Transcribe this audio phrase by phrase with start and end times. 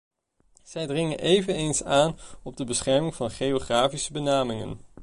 [0.63, 4.79] Zij dringen eveneens aan op de bescherming van de geografische benamingen.